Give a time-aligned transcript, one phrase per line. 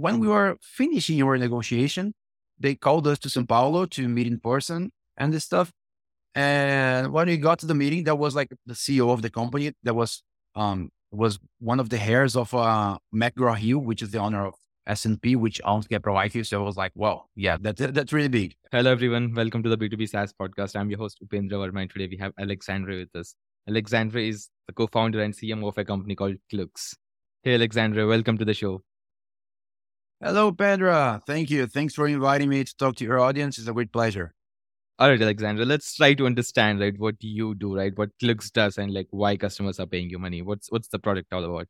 [0.00, 2.14] when we were finishing our negotiation,
[2.58, 5.72] they called us to Sao Paulo to meet in person and this stuff.
[6.34, 9.72] And when we got to the meeting, that was like the CEO of the company.
[9.82, 10.22] That was
[10.54, 14.54] um was one of the heirs of uh McGraw Hill, which is the owner of
[14.86, 16.46] S&P, which owns Capital IQ.
[16.46, 18.54] So I was like, well, yeah, that's that's really big.
[18.72, 19.34] Hello, everyone.
[19.34, 20.76] Welcome to the B2B SaaS podcast.
[20.76, 23.34] I'm your host, Upendra Verma, and today we have Alexandra with us.
[23.68, 26.94] Alexandra is the co-founder and CMO of a company called Klooks.
[27.42, 28.82] Hey, Alexandra, welcome to the show.
[30.22, 31.22] Hello, Pedra.
[31.24, 31.66] Thank you.
[31.66, 33.58] Thanks for inviting me to talk to your audience.
[33.58, 34.34] It's a great pleasure.
[34.98, 38.76] All right, Alexandre, let's try to understand, right, what you do, right, what Klooks does
[38.76, 40.42] and like why customers are paying you money.
[40.42, 41.68] What's what's the product all about?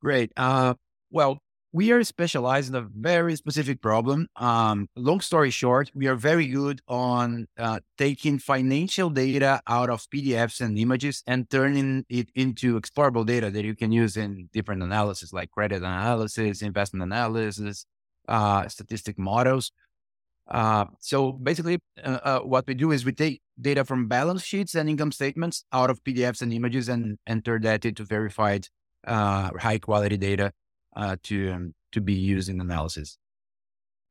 [0.00, 0.32] Great.
[0.36, 0.74] Uh,
[1.10, 1.38] well,
[1.72, 4.26] we are specialized in a very specific problem.
[4.36, 10.06] Um, long story short, we are very good on uh, taking financial data out of
[10.08, 14.82] PDFs and images and turning it into explorable data that you can use in different
[14.82, 17.84] analysis, like credit analysis, investment analysis,
[18.28, 19.70] uh, statistic models.
[20.50, 24.74] Uh, so basically, uh, uh, what we do is we take data from balance sheets
[24.74, 28.66] and income statements out of PDFs and images and enter that into verified,
[29.06, 30.50] uh, high quality data
[30.98, 33.16] uh, to um, to be used in analysis.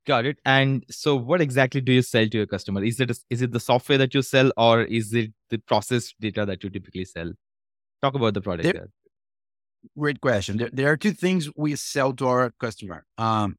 [0.06, 0.38] Got it.
[0.44, 2.82] And so, what exactly do you sell to your customer?
[2.82, 6.14] Is it a, is it the software that you sell, or is it the process
[6.18, 7.32] data that you typically sell?
[8.00, 8.72] Talk about the product.
[8.72, 8.88] There,
[9.98, 10.56] great question.
[10.56, 13.04] There, there, are two things we sell to our customer.
[13.18, 13.56] Um,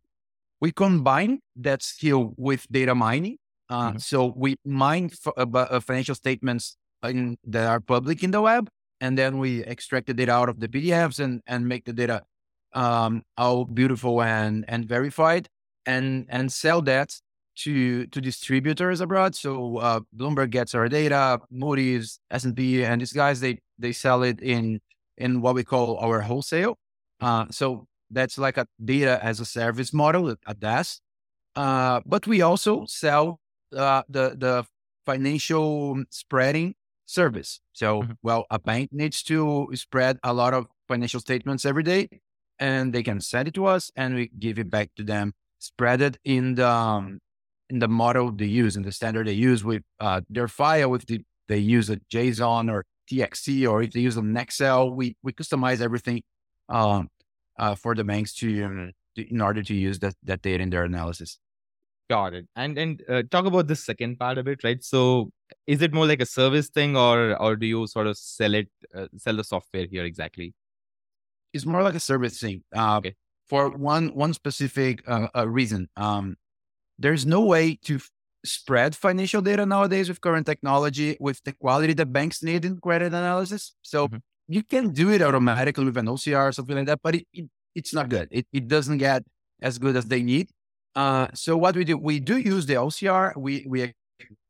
[0.60, 3.38] we combine that skill with data mining.
[3.70, 3.98] Uh, mm-hmm.
[4.00, 8.70] So we mine f- uh, uh, financial statements in, that are public in the web,
[9.00, 12.24] and then we extract the data out of the PDFs and and make the data
[12.74, 15.48] um, all beautiful and and verified,
[15.86, 17.16] and and sell that
[17.58, 19.36] to to distributors abroad.
[19.36, 23.92] So uh, Bloomberg gets our data, Moody's, S and P, and these guys they they
[23.92, 24.80] sell it in
[25.18, 26.78] in what we call our wholesale.
[27.20, 31.02] Uh, so that's like a data as a service model, a DaaS.
[31.56, 33.40] Uh, but we also sell
[33.76, 34.66] uh, the the
[35.06, 36.76] financial spreading
[37.06, 37.60] service.
[37.74, 38.12] So, mm-hmm.
[38.22, 42.08] well, a bank needs to spread a lot of financial statements every day
[42.60, 46.02] and they can send it to us and we give it back to them, spread
[46.02, 47.20] it in the um,
[47.70, 50.94] in the model they use, in the standard they use with uh, their file.
[50.96, 55.16] If the, they use a JSON or TXT, or if they use an Excel, we
[55.24, 56.22] we customize everything
[56.68, 57.10] um,
[57.58, 60.84] uh, for the banks to, um, in order to use that that data in their
[60.84, 61.40] analysis.
[62.10, 62.48] Got it.
[62.56, 64.84] And and uh, talk about the second part of it, right?
[64.84, 65.32] So,
[65.68, 68.70] is it more like a service thing, or or do you sort of sell it,
[68.96, 70.54] uh, sell the software here exactly?
[71.54, 72.64] It's more like a service thing.
[72.76, 73.16] Uh, okay.
[73.48, 76.36] For one one specific uh, uh, reason, um,
[77.00, 78.10] there's no way to f-
[78.46, 83.08] spread financial data nowadays with current technology with the quality that banks need in credit
[83.08, 83.74] analysis.
[83.82, 84.18] So mm-hmm.
[84.48, 87.50] you can do it automatically with an OCR or something like that, but it, it
[87.74, 88.28] it's not good.
[88.32, 89.24] It it doesn't get
[89.62, 90.50] as good as they need.
[90.96, 93.36] Uh, so what we do, we do use the OCR.
[93.36, 93.94] We we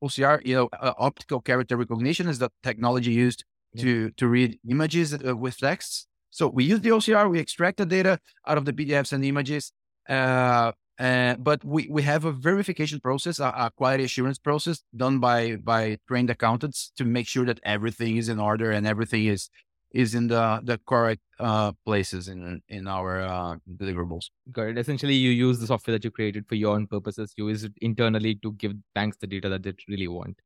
[0.04, 3.44] OCR, you know, uh, optical character recognition is the technology used
[3.74, 3.84] yeah.
[3.84, 6.08] to to read images uh, with texts.
[6.32, 9.72] So we use the OCR, we extract the data out of the PDFs and images,
[10.08, 15.20] uh, uh, but we, we have a verification process, a, a, quality assurance process done
[15.20, 19.50] by by trained accountants to make sure that everything is in order and everything is
[19.92, 24.26] is in the the correct uh, places in in our uh, deliverables.
[24.52, 24.78] Got it.
[24.78, 27.34] Essentially, you use the software that you created for your own purposes.
[27.38, 30.38] You use it internally to give banks the data that they really want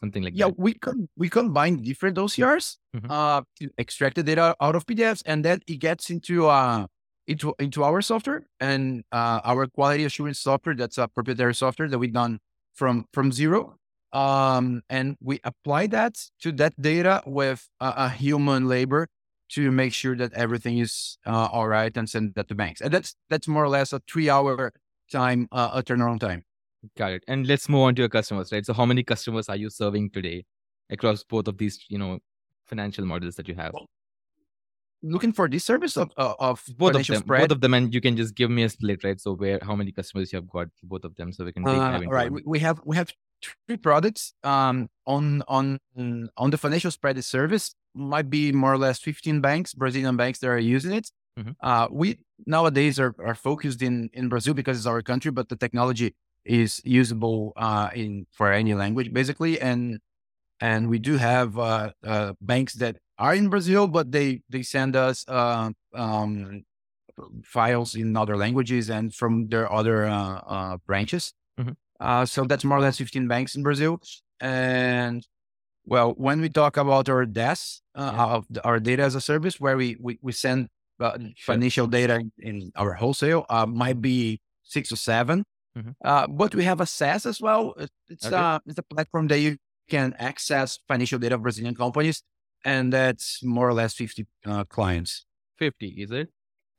[0.00, 0.54] something like yeah, that.
[0.58, 3.10] Yeah, we can we combine different OCRs, mm-hmm.
[3.10, 6.86] uh, to extract the data out of PDFs, and then it gets into uh
[7.26, 10.74] into into our software and uh, our quality assurance software.
[10.74, 12.38] That's a proprietary software that we've done
[12.74, 13.76] from from zero.
[14.12, 19.08] Um, and we apply that to that data with a, a human labor
[19.50, 22.80] to make sure that everything is uh, all right and send that to banks.
[22.80, 24.72] And that's that's more or less a three hour
[25.12, 26.44] time uh, a turnaround time.
[26.96, 27.24] Got it.
[27.26, 28.64] And let's move on to your customers, right?
[28.64, 30.44] So how many customers are you serving today
[30.90, 32.18] across both of these, you know,
[32.66, 33.74] financial models that you have?
[35.02, 37.42] Looking for this service of uh, of both of them, spread?
[37.42, 39.20] both of them, and you can just give me a split, right?
[39.20, 41.64] So where how many customers you have got for both of them, so we can.
[41.64, 43.12] Take uh, right, we, have we have
[43.68, 47.76] three products um, on on on the financial spread service.
[47.94, 51.12] Might be more or less fifteen banks, Brazilian banks that are using it.
[51.38, 51.52] Mm-hmm.
[51.60, 55.56] Uh, we nowadays are, are focused in in Brazil because it's our country, but the
[55.56, 59.98] technology is usable uh, in for any language basically, and
[60.60, 64.96] and we do have uh, uh, banks that are in Brazil, but they they send
[64.96, 66.64] us uh, um,
[67.44, 71.32] files in other languages and from their other uh, uh, branches.
[71.58, 72.24] Mm-hmm.
[72.24, 74.00] so that's more or less 15 banks in Brazil,
[74.40, 75.26] and
[75.84, 78.40] well, when we talk about our DaaS, yeah.
[78.62, 80.68] our data as a service, where we, we, we send
[81.00, 85.44] uh, financial data in our wholesale uh, might be six or 7
[85.78, 85.94] Mhm.
[86.04, 87.74] Uh, but we have a SaaS as well.
[88.08, 88.36] It's Okay.
[88.36, 89.56] uh, it's a platform that you
[89.88, 92.22] can access financial data of Brazilian companies,
[92.64, 95.24] and that's more or less fifty uh, clients.
[95.58, 96.28] 50, is it?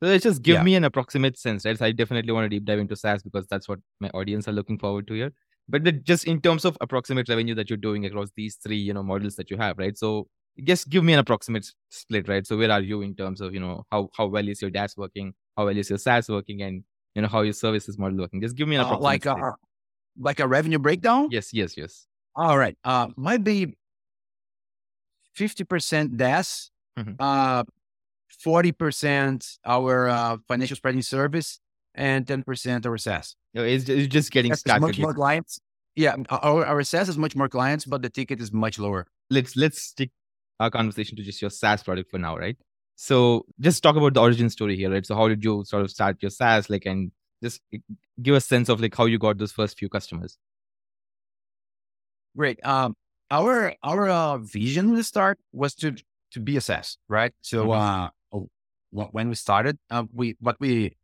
[0.02, 0.62] So let's just give Yeah.
[0.64, 1.76] me an approximate sense, right?
[1.78, 4.52] So I definitely want to deep dive into SaaS because that's what my audience are
[4.52, 5.32] looking forward to here.
[5.68, 9.02] But just in terms of approximate revenue that you're doing across these three, you know,
[9.02, 9.96] models that you have, right?
[9.98, 10.28] So
[10.64, 12.46] just give me an approximate split, right?
[12.46, 14.96] So where are you in terms of, you know, how how well is your DaaS
[14.96, 16.82] working, how well is your SaaS working, and
[17.20, 18.40] you know how your services model working?
[18.40, 19.54] Just give me an Uh, like a
[20.18, 21.28] like a revenue breakdown.
[21.30, 22.06] yes, yes, yes.
[22.34, 22.76] All right.
[22.84, 23.76] Uh, might be
[25.36, 27.16] 50% DAS, Mhm.
[27.18, 27.64] uh,
[28.44, 31.60] 40% our uh, financial spreading service,
[31.94, 33.36] and 10% our SaaS.
[33.54, 34.80] No, It's, it's just getting That's started.
[34.86, 35.60] much more clients.
[35.96, 39.06] Yeah, our, our SaaS is much more clients, but the ticket is much lower.
[39.30, 40.10] let's let's stick
[40.58, 42.56] our conversation to just your SaaS product for now, right?
[43.02, 45.06] So just talk about the origin story here, right?
[45.06, 47.10] So how did you sort of start your SaaS, like, and
[47.42, 47.62] just
[48.22, 50.36] give a sense of like how you got those first few customers.
[52.36, 52.64] Great.
[52.64, 52.96] Um,
[53.30, 55.94] our our uh, vision the start was to
[56.32, 57.32] to be a SaaS, right?
[57.40, 57.76] So Mhm.
[57.80, 58.48] uh, oh,
[58.90, 60.96] when we started, uh, we what we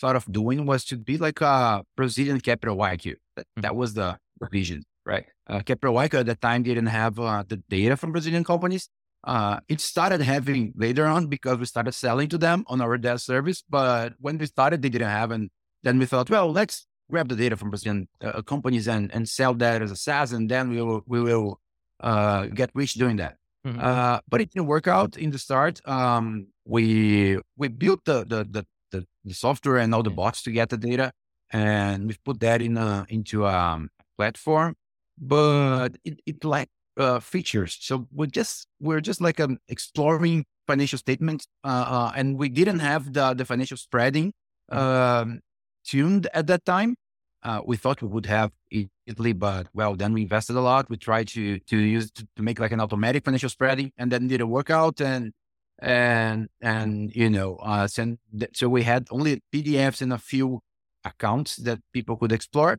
[0.00, 3.16] thought of doing was to be like a Brazilian Capital IQ.
[3.36, 3.62] That, Mhm.
[3.62, 4.18] that was the
[4.52, 5.26] vision, right?
[5.46, 8.88] Uh, Capital IQ at the time didn't have uh, the data from Brazilian companies.
[9.26, 13.22] Uh, it started having later on because we started selling to them on our DaaS
[13.22, 13.62] service.
[13.68, 15.50] But when we started, they didn't have, and
[15.82, 19.54] then we thought, well, let's grab the data from Brazilian uh, companies and and sell
[19.54, 21.60] that as a SaaS, and then we will we will
[22.00, 23.36] uh, get rich doing that.
[23.66, 23.82] Mhm.
[23.82, 25.80] Uh, but it didn't work out in the start.
[25.88, 30.50] Um, we we built the the, the the the software and all the bots to
[30.50, 31.12] get the data,
[31.50, 34.76] and we've put that in a into a um, platform,
[35.18, 37.76] but it it lacked uh, features.
[37.80, 42.80] So we just we're just like um, exploring financial statements, uh, uh, and we didn't
[42.80, 44.32] have the the financial spreading
[44.70, 45.40] um,
[45.84, 46.96] tuned at that time.
[47.42, 50.88] Uh, we thought we would have it Italy, but well, then we invested a lot.
[50.88, 54.28] We tried to to use to, to make like an automatic financial spreading, and then
[54.28, 55.00] didn't work out.
[55.00, 55.32] And
[55.78, 58.18] and and you know, uh, send,
[58.54, 60.60] so we had only PDFs and a few
[61.04, 62.78] accounts that people could explore,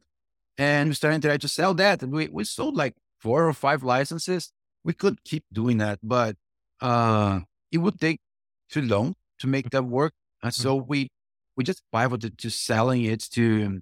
[0.57, 2.01] and we started to try to sell that.
[2.01, 4.51] And we we sold like four or five licenses.
[4.83, 6.35] We could keep doing that, but
[6.81, 7.41] uh,
[7.71, 8.19] it would take
[8.69, 10.13] too long to make that work.
[10.43, 11.09] And so we
[11.55, 13.81] we just pivoted to selling it to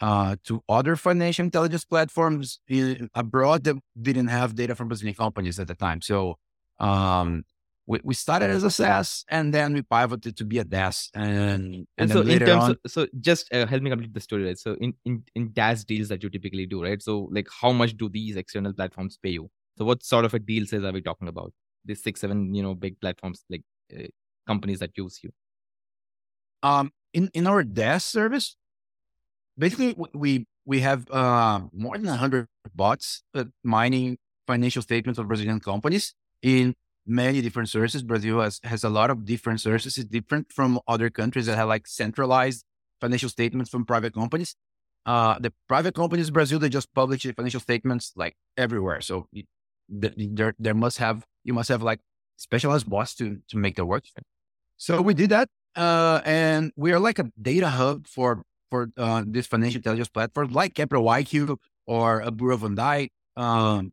[0.00, 5.60] uh, to other financial intelligence platforms in, abroad that didn't have data from Brazilian companies
[5.60, 6.02] at the time.
[6.02, 6.38] So
[6.80, 7.44] um,
[7.86, 11.10] we, we started as a SaaS and then we pivoted to be a DaaS.
[11.14, 14.14] And, and, And so in later terms on, of, so just uh, help me complete
[14.14, 14.58] the story, right?
[14.58, 17.02] So in, in, in DaaS deals that you typically do, right?
[17.02, 19.50] So like how much do these external platforms pay you?
[19.78, 21.52] So what sort of a deal size are we talking about?
[21.84, 23.62] These six, seven, you know, big platforms, like
[23.96, 24.04] uh,
[24.46, 25.30] companies that use you.
[26.62, 28.56] um, in, in our DaaS service,
[29.58, 35.60] basically we, we have uh, more than 100 bots uh, mining financial statements of Brazilian
[35.60, 36.74] companies in
[37.06, 38.02] many different sources.
[38.02, 39.98] Brazil has, has a lot of different sources.
[39.98, 42.64] It's different from other countries that have like centralized
[43.00, 44.54] financial statements from private companies.
[45.04, 49.00] Uh, the private companies Brazil, they just publish the financial statements like everywhere.
[49.00, 49.26] So
[49.88, 52.00] there, there must have, you must have like
[52.36, 54.04] specialized bots to, to make that work.
[54.76, 55.48] So we did that.
[55.74, 60.52] Uh, and we are like a data hub for, for, uh, this financial intelligence platform
[60.52, 61.56] like Capital IQ
[61.86, 62.56] or a Bureau.
[63.36, 63.92] Um,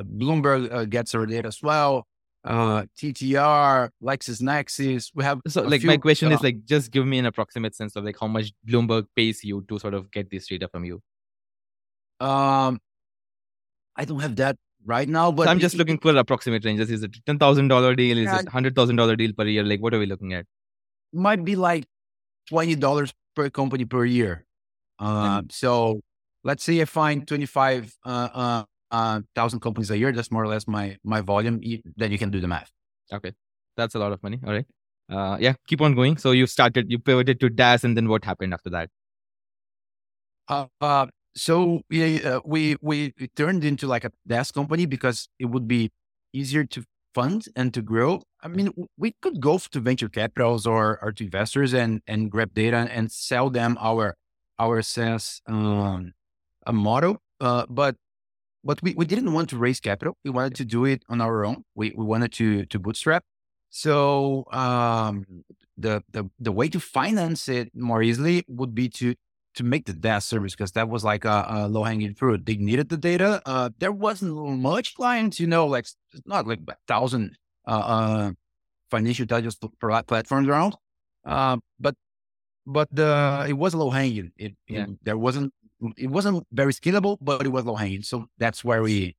[0.00, 2.07] Bloomberg uh, gets our data as well.
[2.48, 5.10] Uh, TTR, LexisNexis.
[5.14, 7.94] We have So like my question uh, is like, just give me an approximate sense
[7.94, 11.02] of like how much Bloomberg pays you to sort of get this data from you.
[12.20, 12.80] Um,
[13.96, 16.64] I don't have that right now, but so I'm just it- looking for an approximate
[16.64, 16.80] range.
[16.80, 18.16] Is it ten thousand dollar deal?
[18.16, 18.40] Is Yeah.
[18.40, 19.62] it hundred thousand dollar deal per year?
[19.62, 20.46] Like what are we looking at?
[21.12, 21.84] might be like
[22.48, 24.46] twenty dollars per company per year.
[24.98, 26.00] Uh, so
[26.44, 30.12] let's say I find twenty five uh, uh, thousand companies a year.
[30.12, 31.60] That's more or less my my volume.
[31.96, 32.70] Then you can do the math.
[33.12, 33.32] Okay,
[33.76, 34.38] that's a lot of money.
[34.46, 34.66] All right.
[35.10, 36.18] Uh, yeah, keep on going.
[36.18, 38.90] So you started, you pivoted to DAS, and then what happened after that?
[40.48, 45.28] Uh, uh, so we, uh, we we we turned into like a DAS company because
[45.38, 45.90] it would be
[46.32, 48.22] easier to fund and to grow.
[48.42, 52.54] I mean, we could go to venture capitals or or to investors and and grab
[52.54, 54.14] data and sell them our
[54.58, 56.12] our SaaS um,
[56.66, 57.18] a model.
[57.40, 57.96] Uh, but
[58.68, 60.14] but we, we didn't want to raise capital.
[60.24, 61.64] We wanted to do it on our own.
[61.74, 63.24] We we wanted to to bootstrap.
[63.70, 65.14] So um,
[65.84, 69.14] the the the way to finance it more easily would be to
[69.54, 72.44] to make the DaaS service because that was like a, a low hanging fruit.
[72.46, 73.42] They needed the data.
[73.46, 75.86] Uh, there wasn't much clients, you know, like
[76.26, 78.30] not like a thousand uh, uh,
[78.90, 80.76] financial intelligence pl- pl- platforms around.
[81.24, 81.94] Uh, but
[82.66, 84.32] but the it was low hanging.
[84.36, 84.84] It, Yeah.
[84.84, 85.52] it there wasn't
[85.96, 88.02] it wasn't very scalable, but it was low hanging.
[88.02, 89.16] So that's where we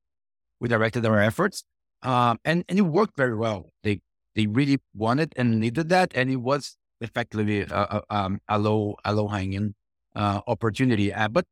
[0.60, 1.64] we directed our efforts.
[2.04, 3.72] Um, and and it worked very well.
[3.84, 4.02] They
[4.36, 8.96] they really wanted and needed that, and it was effectively a, a, um, a low
[9.06, 9.76] a low hanging
[10.16, 11.14] uh, opportunity.
[11.14, 11.46] Uh, but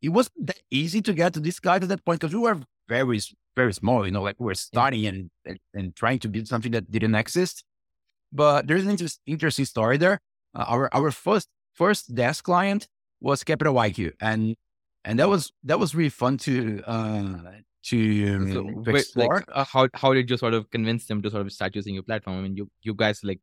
[0.00, 2.60] it wasn't that easy to get to this guy at that point because we were
[2.88, 3.20] very
[3.56, 4.04] very small.
[4.06, 7.14] You know, like we were starting and, and and trying to build something that didn't
[7.14, 7.64] exist.
[8.32, 10.20] But there's an inter- interesting story there.
[10.54, 12.88] Uh, our our first first DaaS client
[13.22, 14.56] was Capital IQ, and
[15.04, 17.52] and that was that was really fun to uh,
[17.84, 19.16] to, So, um, to wait, explore.
[19.16, 21.94] like, uh, how how did you sort of convince them to sort of start using
[21.94, 22.38] your platform?
[22.38, 23.40] I mean, you you guys like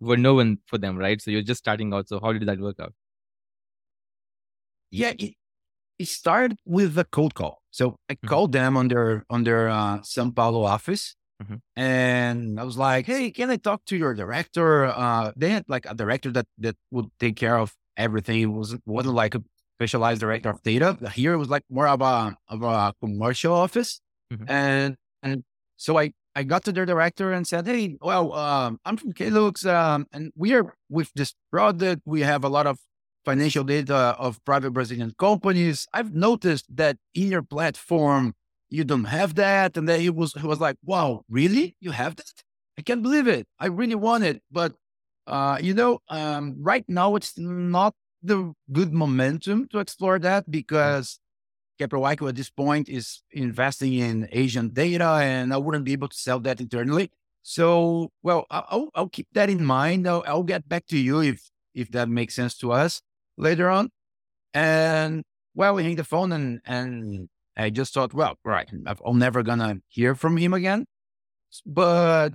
[0.00, 1.20] were no one for them, right?
[1.22, 2.08] So you're just starting out.
[2.08, 2.94] So how did that work out?
[4.90, 5.34] yeah, it,
[5.98, 7.62] it started with a cold call.
[7.70, 8.28] So I Mhm.
[8.28, 11.60] called them on their on their uh, São Paulo office, Mhm.
[11.76, 15.86] and I was like, "Hey, can I talk to your director?" Uh, they had like
[15.86, 18.40] a director that that would take care of everything.
[18.42, 19.42] It wasn't wasn't like a
[19.78, 20.98] specialized director of data.
[21.14, 24.00] Here it was like more of a of a commercial office,
[24.32, 24.44] Mhm.
[24.48, 25.44] and and
[25.76, 29.64] so I I got to their director and said, "Hey, well, um, I'm from Klooks,
[29.66, 32.02] um, and we are with this product.
[32.06, 32.78] We have a lot of
[33.24, 35.86] financial data of private Brazilian companies.
[35.92, 38.34] I've noticed that in your platform,
[38.70, 39.76] you don't have that.
[39.76, 41.76] And then he was, he was like, wow, really?
[41.80, 42.32] You have that?
[42.78, 43.46] I can't believe it.
[43.58, 44.40] I really want it.
[44.50, 44.72] But,
[45.30, 51.20] uh, you know, um, right now it's not the good momentum to explore that because
[51.78, 56.08] Capital IQ at this point is investing in Asian data and I wouldn't be able
[56.08, 57.10] to sell that internally.
[57.42, 60.06] So, well, I'll, I'll keep that in mind.
[60.06, 63.00] I'll, I'll get back to you if, if that makes sense to us
[63.38, 63.90] later on.
[64.52, 65.22] And
[65.54, 69.76] well, we hang the phone and, and I just thought, well, right, I'm never gonna
[69.86, 70.86] hear from him again.
[71.64, 72.30] But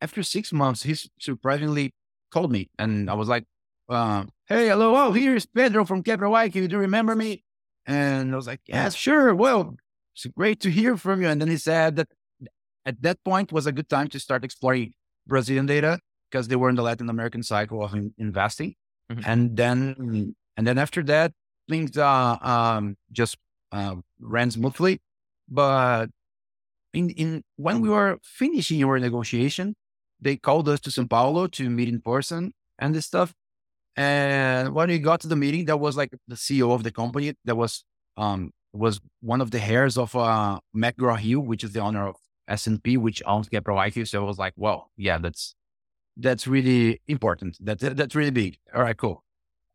[0.00, 1.94] after six months, he's surprisingly
[2.30, 3.44] called me and I was like,
[3.88, 6.68] uh, hey, hello, oh, here's Pedro from Capital IQ.
[6.68, 7.44] Do you remember me?
[7.86, 9.34] And I was like, yes, sure.
[9.34, 9.76] Well,
[10.14, 11.28] it's great to hear from you.
[11.28, 12.08] And then he said that
[12.84, 14.92] at that point was a good time to start exploring
[15.26, 18.74] Brazilian data because they were in the Latin American cycle of in- investing.
[19.10, 19.22] Mhm.
[19.24, 21.32] And then, and then after that,
[21.68, 23.36] things uh, um, just
[23.72, 25.00] uh, ran smoothly.
[25.48, 26.06] But
[26.92, 29.76] in, in when we were finishing our negotiation,
[30.20, 33.34] they called us to São Paulo to meet in person and this stuff.
[33.96, 37.34] And when we got to the meeting, that was like the CEO of the company.
[37.44, 37.84] That was
[38.16, 42.16] um was one of the heirs of uh McGraw Hill, which is the owner of
[42.48, 44.08] S and P, which owns Capital IQ.
[44.08, 45.54] So I was like, well, yeah, that's
[46.16, 47.56] that's really important.
[47.60, 48.58] That's that's really big.
[48.74, 49.22] All right, cool.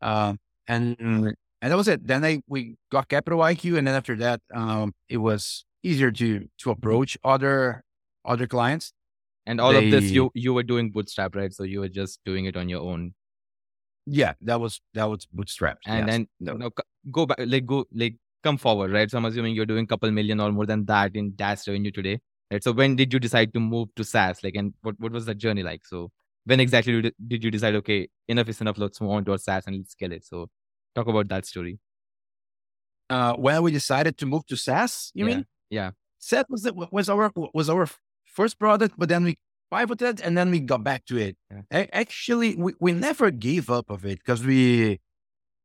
[0.00, 1.36] Um, and and
[1.70, 2.06] that was it.
[2.06, 6.48] Then I we got Capital IQ, and then after that, um, it was easier to
[6.58, 7.84] to approach other
[8.24, 8.92] other clients.
[9.46, 11.52] And all of this, you you were doing bootstrap, right?
[11.52, 13.14] So you were just doing it on your own.
[14.06, 15.86] Yeah, that was that was bootstrapped.
[15.86, 16.06] And yes.
[16.06, 16.54] then No.
[16.54, 16.70] no,
[17.10, 19.10] go back, like go like come forward, right?
[19.10, 22.20] So I'm assuming you're doing couple million or more than that in DaaS revenue today,
[22.50, 22.62] right?
[22.62, 24.42] So when did you decide to move to SaaS?
[24.42, 25.84] Like, and what what was that journey like?
[25.86, 26.10] So
[26.44, 27.74] when exactly did, you decide?
[27.76, 28.78] Okay, enough is enough.
[28.78, 30.24] Let's move on to our SaaS and let's scale it.
[30.24, 30.48] So
[30.94, 31.78] talk about that story.
[33.10, 35.46] uh, when we decided to move to SaaS, you Yeah, mean?
[35.70, 35.90] yeah.
[36.18, 37.86] SaaS was the, was our was our
[38.32, 39.36] first product, but then we
[39.72, 41.36] pivoted and then we got back to it.
[41.70, 41.86] Yeah.
[41.92, 45.00] Actually, we, we never gave up of it because we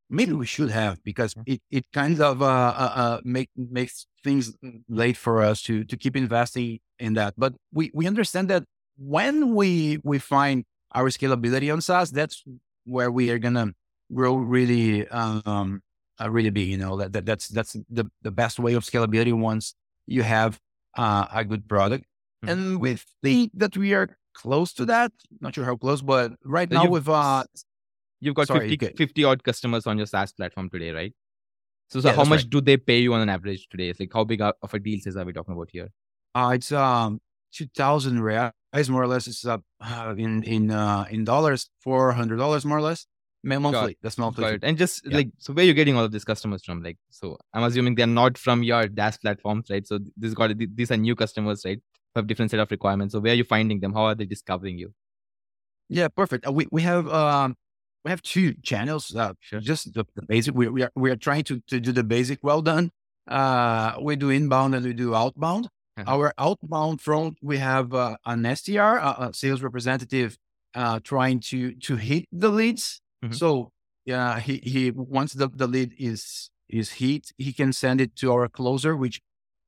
[0.09, 4.53] maybe we should have because it, it kind of uh, uh, uh, make makes things
[4.89, 7.33] late for us to to keep investing in that.
[7.37, 8.63] But we we understand that
[8.97, 12.43] when we we find our scalability on SaaS, that's
[12.85, 13.73] where we are gonna
[14.13, 15.81] grow really um
[16.19, 16.69] uh, really big.
[16.69, 20.59] You know that, that that's that's the the best way of scalability once you have
[20.97, 22.05] uh, a good product.
[22.47, 22.51] Mhm.
[22.51, 25.11] And we think that we are close to that.
[25.41, 27.43] Not sure how close, but right So now you've- with uh
[28.19, 28.95] You've got Sorry, 50, okay.
[28.95, 31.13] 50 odd customers on your SaaS platform today, right?
[31.89, 32.49] So, so Yeah, how much right.
[32.49, 33.89] do they pay you on an average today?
[33.89, 35.89] It's like how big of a deal size are we talking about here?
[36.35, 37.19] uh it's um
[37.51, 39.27] two thousand reais more or less.
[39.27, 43.05] It's uh, uh in in uh in dollars four hundred dollars more or less.
[43.43, 43.97] Monthly.
[44.01, 44.59] That's monthly.
[44.63, 45.17] And just Yeah.
[45.17, 46.81] like, so where you're getting all of these customers from?
[46.83, 49.87] Like, so I'm assuming they're not from your DaaS platforms, right?
[49.87, 51.79] So this got these are new customers, right?
[52.17, 53.11] Have different set of requirements.
[53.13, 53.93] So where are you finding them?
[53.93, 54.89] How are they discovering you?
[55.89, 56.47] Yeah, perfect.
[56.47, 57.55] Uh, we we have um
[58.03, 59.15] we have two channels.
[59.15, 59.59] Uh, Sure.
[59.71, 60.53] just the, the basic.
[60.55, 62.85] We we are we are trying to to do the basic well done.
[63.27, 65.63] Uh, we do inbound and we do outbound.
[65.97, 66.13] Uh-huh.
[66.13, 70.37] Our outbound front, we have uh, an SDR, a, a sales representative,
[70.75, 73.01] uh, trying to to hit the leads.
[73.25, 73.33] Mhm.
[73.41, 73.71] So
[74.05, 78.31] yeah, he he once the the lead is is hit, he can send it to
[78.33, 79.21] our closer, which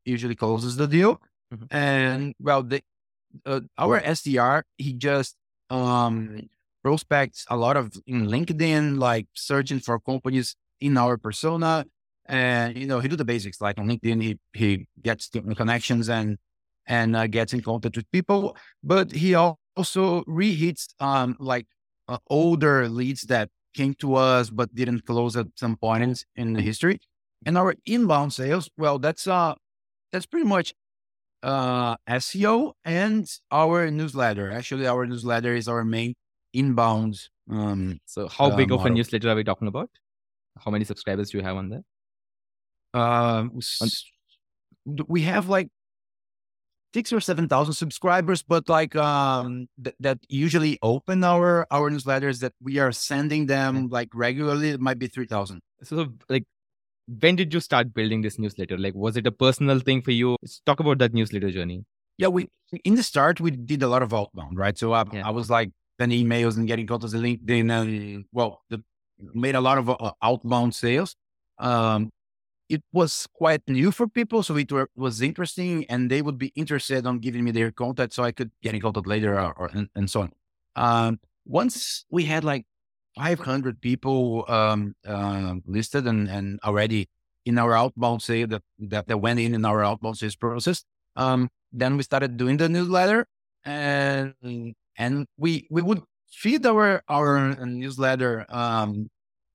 [0.05, 1.21] usually closes the deal.
[1.53, 1.67] Mhm.
[1.71, 2.81] And well, the
[3.45, 5.35] uh, our SDR, he just
[5.69, 6.49] um
[6.83, 11.85] prospects a lot of in LinkedIn, like searching for companies in our persona.
[12.27, 14.21] And you know, he do the basics like on LinkedIn.
[14.23, 16.37] He he gets connections and
[16.87, 18.55] and uh, gets in contact with people.
[18.83, 21.67] But he also rehits um like
[22.07, 26.53] uh, older leads that came to us but didn't close at some point in, in
[26.53, 26.99] the history.
[27.45, 29.55] And our inbound sales, well, that's uh
[30.11, 30.73] that's pretty much
[31.43, 34.51] uh SEO and our newsletter.
[34.51, 36.15] Actually, our newsletter is our main
[36.53, 37.19] inbound.
[37.49, 39.89] Um, so how uh, big of a newsletter are we talking about?
[40.57, 41.83] How many subscribers do you have on there?
[42.93, 43.45] uh,
[45.07, 45.69] we have like
[46.93, 52.39] six or seven thousand subscribers, but like um th- that usually open our our newsletters
[52.39, 54.69] that we are sending them like regularly.
[54.69, 55.61] It might be three thousand.
[55.83, 56.45] So like
[57.21, 58.77] when did you start building this newsletter?
[58.77, 60.37] Like was it a personal thing for you?
[60.41, 61.85] Let's talk about that newsletter journey.
[62.17, 62.49] Yeah, we
[62.83, 64.77] in the start we did a lot of outbound, right?
[64.77, 65.27] So I, Yeah.
[65.27, 68.83] I was like sending emails and getting contacts on LinkedIn, and well, the,
[69.33, 71.15] made a lot of uh, outbound sales.
[71.57, 72.09] Um,
[72.69, 76.51] it was quite new for people, so it were, was interesting, and they would be
[76.55, 79.69] interested on giving me their contact, so I could get in contact later, or, or
[79.73, 80.31] and, and so on.
[80.75, 82.65] Um, once we had like
[83.15, 87.07] 500 people um, uh, listed and, and already
[87.45, 90.83] in our outbound sale that, that, that went in in our outbound sales process,
[91.15, 93.27] um, then we started doing the newsletter
[93.65, 94.33] and
[94.97, 96.01] and we we would
[96.31, 99.09] feed our our newsletter um,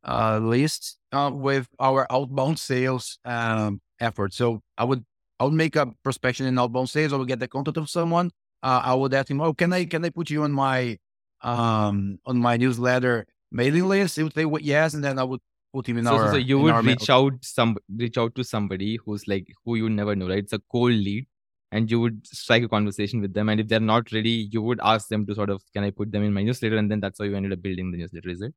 [0.05, 4.33] uh, list uh, with our outbound sales um, effort.
[4.35, 5.05] So I would
[5.41, 7.13] I would make a prospection in outbound sales.
[7.13, 8.31] I would get the contact of someone.
[8.63, 10.99] Uh, I would ask him, "Oh, can I can I put you on my
[11.43, 15.41] um, on my newsletter mailing list?" He would say, well, "Yes," and then I would
[15.73, 16.27] put him in So, our.
[16.27, 19.77] so, so you would ma- reach out some reach out to somebody who's like who
[19.77, 20.39] you never know, right?
[20.39, 21.27] It's a cold lead,
[21.73, 23.49] and you would strike a conversation with them.
[23.49, 26.13] And if they're not ready, you would ask them to sort of, can I put
[26.13, 26.77] them in my newsletter?
[26.77, 28.55] And then that's how you ended up building the newsletter, is it?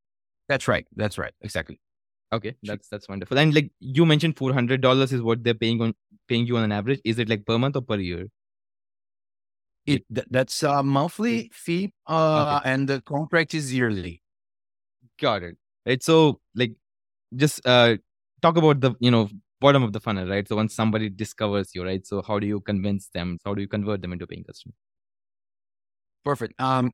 [0.49, 0.85] That's right.
[0.95, 1.33] That's right.
[1.41, 1.79] Exactly.
[2.33, 3.39] Okay, that's that's wonderful.
[3.39, 5.95] And like you mentioned, four hundred dollars is what they're paying on
[6.27, 6.99] paying you on an average.
[7.05, 8.27] Is it like per month or per year?
[9.85, 14.21] It that's a monthly fee, uh, and the contract is yearly.
[15.19, 15.57] Got it.
[15.85, 16.03] Right.
[16.03, 16.73] So like
[17.35, 17.97] just uh
[18.41, 20.47] talk about the you know bottom of the funnel, right?
[20.47, 22.05] So once somebody discovers you, right?
[22.05, 23.39] So how do you convince them?
[23.45, 24.73] How do you convert them into paying customer?
[26.23, 26.59] Perfect.
[26.61, 26.91] Um,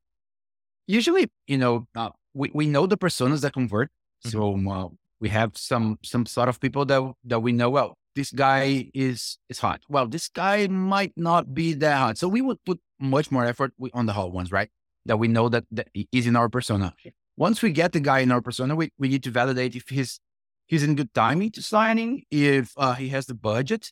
[0.87, 3.89] usually, you know, uh, we, we know the personas that convert.
[4.21, 4.87] So uh,
[5.19, 7.69] we have some some sort of people that that we know.
[7.69, 9.81] Well, this guy is is hot.
[9.89, 12.17] Well, this guy might not be that hot.
[12.17, 14.69] So we would put much more effort on the hot ones, right?
[15.05, 16.93] That we know that, that is in our persona.
[17.37, 20.19] Once we get the guy in our persona, we, we need to validate if he's
[20.67, 23.91] he's in good timing to signing, if uh, he has the budget,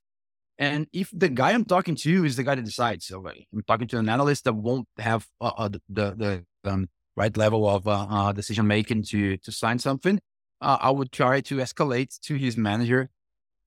[0.57, 3.05] and if the guy I'm talking to is the guy that decides.
[3.05, 6.89] So I'm talking to an analyst that won't have uh, uh, the the, the um,
[7.15, 10.19] right level of uh, uh, decision making to to sign something.
[10.61, 13.09] Uh, I would try to escalate to his manager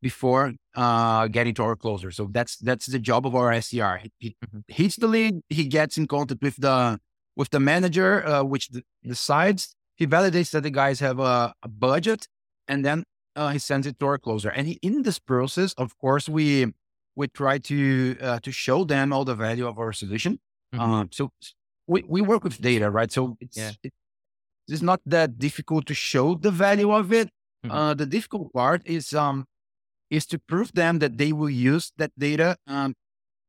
[0.01, 2.11] before uh, getting to our closer.
[2.13, 3.99] So that's that's the job of our SDR.
[3.99, 4.63] He, he Mhm.
[4.69, 5.41] hits the lead.
[5.49, 7.01] He gets in contact with the
[7.37, 8.71] with the manager, uh, which
[9.03, 9.75] decides.
[9.97, 12.27] He validates that the guys have a, a budget,
[12.67, 13.05] and then
[13.37, 14.51] uh, he sends it to our closer.
[14.51, 16.73] And he, in this process, of course, we
[17.17, 20.41] we try to uh, to show them all the value of our solution.
[20.75, 20.81] Mhm.
[20.81, 21.31] Um, so
[21.87, 23.13] we, we work with data, right?
[23.13, 23.73] So it's Yeah.
[23.85, 23.93] it,
[24.69, 27.29] it's not that difficult to show the value of it.
[27.65, 27.71] Mhm.
[27.71, 29.45] Uh, the difficult part is um
[30.11, 32.95] is to prove them that they will use that data um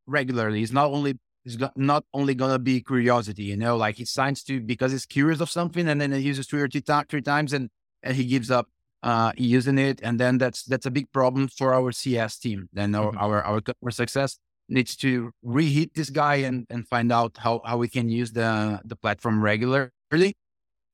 [0.08, 0.62] regularly.
[0.63, 4.60] It's not only it's not only gonna be curiosity, you know, like he signs to
[4.60, 7.53] because he's curious of something and then he uses three or three, ti- three times
[7.53, 7.69] and
[8.03, 8.67] and he gives up
[9.03, 12.69] uh using it and then that's that's a big problem for our CS team.
[12.73, 13.21] Then our Mhm.
[13.21, 17.77] our, our customer success needs to reheat this guy and and find out how how
[17.77, 20.34] we can use the the platform regularly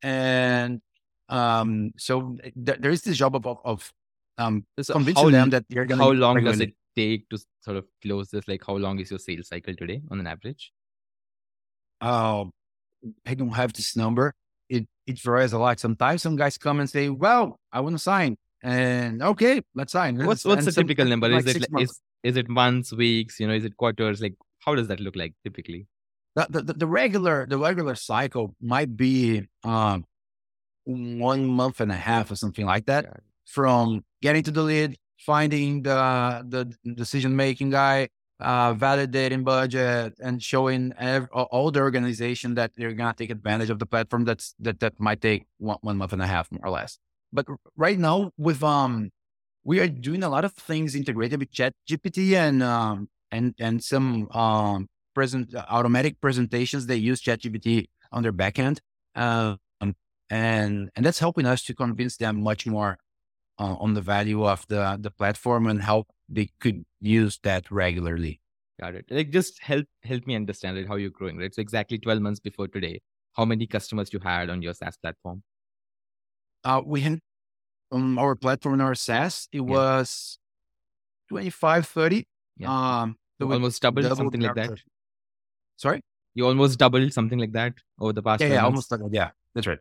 [0.04, 0.82] and
[1.30, 3.94] um so th- there is this job of of, of
[4.38, 7.86] um So convincing them that they're gonna how long does it take to sort of
[8.02, 8.48] close this?
[8.48, 10.72] Like how long is your sales cycle today on an average?
[12.02, 12.52] Oh,
[13.26, 14.34] I don't have this number.
[14.70, 15.80] It it varies a lot.
[15.80, 20.18] Sometimes some guys come and say, "Well, I want to sign," and okay, let's sign.
[20.26, 21.28] What's And what's the some- typical number?
[21.30, 21.92] like Is it months.
[21.92, 23.40] is is it months, weeks?
[23.40, 24.22] You know, is it quarters?
[24.22, 25.88] Like how does that look like typically?
[26.36, 30.06] the, the, the- regular the regular cycle might be um
[30.86, 33.24] one month and a half or something like that it.
[33.46, 38.08] from getting to the lead finding the the decision making guy
[38.40, 40.94] uh validating budget and showing
[41.32, 45.22] all the organization that they're gonna take advantage of the platform that's that that might
[45.22, 46.98] take one, one month and a half more or less
[47.32, 49.12] but right now with um
[49.64, 53.84] we are doing a lot of things integrated with chat gpt and um and and
[53.84, 58.80] some um present uh, automatic presentations they use ChatGPT on their backend.
[59.16, 59.60] Um,
[60.30, 62.98] and and that's helping us to convince them much more
[63.62, 68.42] uh, on the value of the the platform and how they could use that regularly.
[68.80, 69.06] Got it.
[69.10, 71.54] Like just help help me understand it how you're growing, right?
[71.54, 73.02] So exactly 12 months before today,
[73.34, 75.44] how many customers you had on your SaaS platform?
[76.64, 77.20] Uh, we had
[77.92, 79.62] on our platform in our SaaS, it yeah.
[79.62, 80.40] was
[81.30, 82.28] 25, 30.
[82.58, 83.02] Yeah.
[83.02, 84.80] Um, so almost doubled, doubled something like that.
[85.78, 86.02] Sorry?
[86.34, 88.66] You almost doubled something like that over the past Yeah, yeah months?
[88.66, 89.14] almost doubled.
[89.14, 89.80] Yeah, that's right.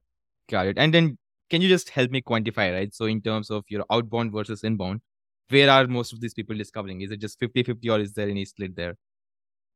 [0.49, 0.79] Got it.
[0.79, 1.19] And then
[1.51, 2.95] can you just help me quantify, right?
[2.95, 5.01] So in terms of your outbound versus inbound,
[5.49, 7.01] where are most of these people discovering?
[7.01, 8.97] Is it just 50-50 or is there any split there?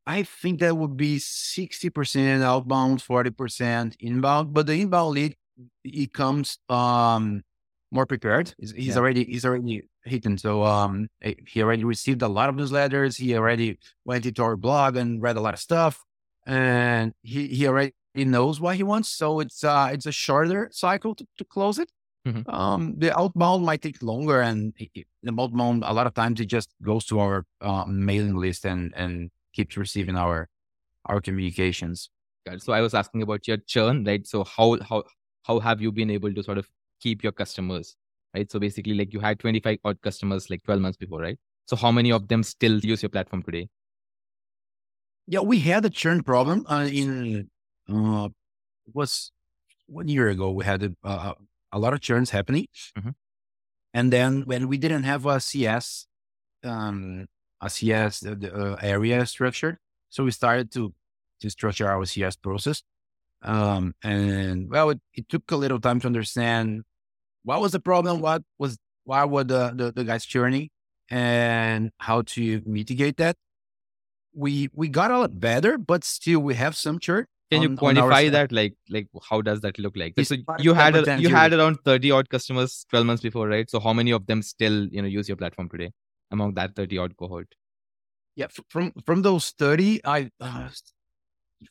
[0.06, 4.54] I think that would be 60% outbound, 40% inbound.
[4.54, 5.36] But the inbound lead,
[5.82, 7.42] it comes um,
[7.90, 8.54] more prepared.
[8.58, 8.96] He's, he's yeah.
[8.96, 10.36] already he's already hitting.
[10.36, 13.16] So um, he already received a lot of newsletters.
[13.16, 16.04] He already went into our blog and read a lot of stuff,
[16.46, 19.08] and he he already knows what he wants.
[19.08, 21.90] So it's uh it's a shorter cycle to, to close it.
[22.26, 22.48] Mm-hmm.
[22.48, 26.70] Um, the outbound might take longer, and the outbound a lot of times it just
[26.82, 30.48] goes to our uh, mailing list and and keeps receiving our
[31.06, 32.10] our communications.
[32.58, 34.26] So I was asking about your churn, right?
[34.26, 35.04] So how how
[35.42, 36.68] how have you been able to sort of
[37.00, 37.96] keep your customers,
[38.34, 38.50] right?
[38.50, 41.38] So basically, like you had 25 odd customers like 12 months before, right?
[41.66, 43.68] So how many of them still use your platform today?
[45.26, 47.48] Yeah, we had a churn problem uh, in
[47.88, 48.28] uh,
[48.92, 49.32] was
[49.86, 50.50] one year ago.
[50.50, 51.34] We had a, uh,
[51.72, 52.66] a lot of churns happening,
[52.98, 53.10] mm-hmm.
[53.92, 56.06] and then when we didn't have a CS
[56.64, 57.26] um,
[57.60, 59.78] a CS uh, area structure.
[60.10, 60.92] So we started to
[61.40, 62.82] to structure our CS process.
[63.42, 66.82] Um, and well, it, it, took a little time to understand
[67.42, 70.70] what was the problem, what was why were the, the, the guys churning,
[71.10, 73.36] and how to mitigate that.
[74.34, 77.26] We we got a lot better, but still we have some churn.
[77.54, 78.52] Can you quantify that?
[78.52, 80.14] Like like how does that look like?
[80.22, 83.68] So you had a, you had around thirty odd customers twelve months before, right?
[83.68, 85.92] So how many of them still you know use your platform today?
[86.34, 87.54] among that 30 odd cohort?
[88.36, 90.68] Yeah, from from those 30, I uh,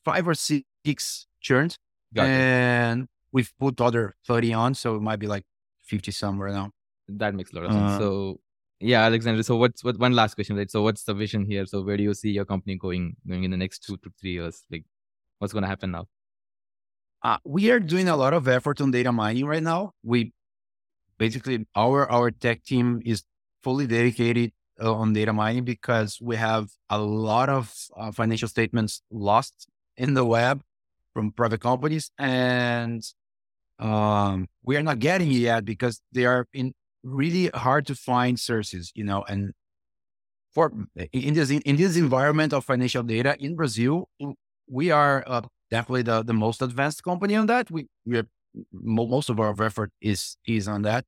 [0.05, 1.77] five or six churned,
[2.15, 5.43] and we've put other 30 on, so it might be like
[5.83, 6.71] 50 somewhere now.
[7.09, 7.91] That makes a lot of sense.
[7.91, 8.39] Uh, so
[8.79, 9.43] yeah, Alexander.
[9.43, 10.71] So what's what one last question, right?
[10.71, 11.65] So what's the vision here?
[11.65, 14.33] So where do you see your company going going in the next two to three
[14.39, 14.63] years?
[14.71, 14.85] Like
[15.43, 16.05] what's going to happen now?
[17.21, 19.91] Uh, we are doing a lot of effort on data mining right now.
[20.03, 20.31] We
[21.17, 23.23] basically our our tech team is
[23.61, 24.51] fully dedicated
[24.81, 30.13] uh, on data mining because we have a lot of uh, financial statements lost in
[30.13, 30.61] the web
[31.13, 33.03] from private companies and
[33.79, 38.39] um, we are not getting it yet because they are in really hard to find
[38.39, 39.53] sources you know and
[40.53, 40.71] for
[41.11, 44.09] in this in this environment of financial data in brazil
[44.67, 48.27] we are uh, definitely the, the most advanced company on that we we are,
[48.71, 51.05] most of our effort is is on that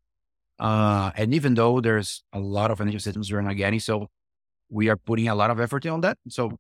[0.60, 4.08] uh, and even though there's a lot of financial systems we're not getting, so
[4.70, 6.18] we are putting a lot of effort on that.
[6.30, 6.58] So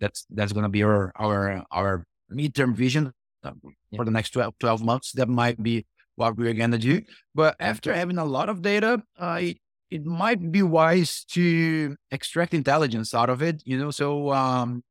[0.00, 3.12] that's that's going to be our our our midterm vision
[3.44, 3.52] uh,
[3.94, 5.12] for the next 12, 12 months.
[5.12, 7.02] That might be what we're going to do.
[7.34, 9.58] But after having a lot of data, uh, it,
[9.90, 13.62] it might be wise to extract intelligence out of it.
[13.64, 14.82] You know, so um,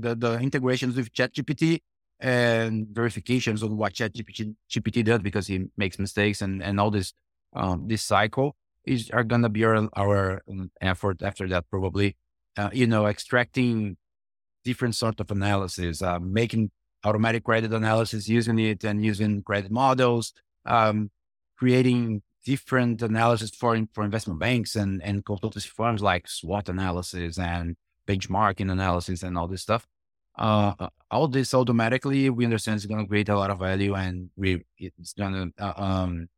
[0.00, 1.80] the the integrations with ChatGPT
[2.20, 7.12] and verifications on what ChatGPT GPT does because he makes mistakes and and all this
[7.54, 12.16] um, this cycle is are to be our, our um, effort after that probably
[12.56, 13.96] uh, you know extracting
[14.64, 16.70] different sort of analysis uh, making
[17.04, 20.32] automatic credit analysis using it and using credit models
[20.66, 21.10] um,
[21.58, 27.76] creating different analysis for for investment banks and and consultancy firms like SWOT analysis and
[28.06, 29.86] benchmarking analysis and all this stuff
[30.38, 33.94] uh, uh all this automatically we understand is going to create a lot of value
[33.94, 36.28] and we it's going to uh, um,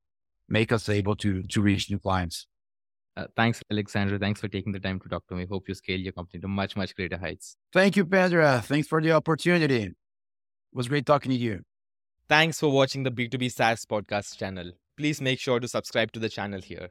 [0.48, 2.46] make us able to to reach new clients.
[3.16, 4.18] Uh, thanks, Alexandra.
[4.18, 5.46] Thanks for taking the time to talk to me.
[5.46, 7.56] Hope you scale your company to much, much greater heights.
[7.72, 8.60] Thank you, Pedro.
[8.60, 9.82] Thanks for the opportunity.
[9.82, 9.96] It
[10.72, 11.62] was great talking to you.
[12.28, 14.70] Thanks for watching the B2B SaaS podcast channel.
[14.96, 16.90] Please make sure to subscribe to the channel here.